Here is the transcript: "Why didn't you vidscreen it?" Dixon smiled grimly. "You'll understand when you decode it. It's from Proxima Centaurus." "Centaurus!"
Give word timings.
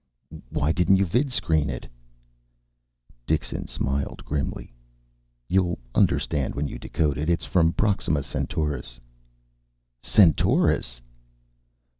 "Why 0.49 0.71
didn't 0.71 0.95
you 0.95 1.05
vidscreen 1.05 1.69
it?" 1.69 1.85
Dixon 3.27 3.67
smiled 3.67 4.25
grimly. 4.25 4.73
"You'll 5.47 5.77
understand 5.93 6.55
when 6.55 6.67
you 6.67 6.79
decode 6.79 7.19
it. 7.19 7.29
It's 7.29 7.45
from 7.45 7.71
Proxima 7.73 8.23
Centaurus." 8.23 8.99
"Centaurus!" 10.01 11.01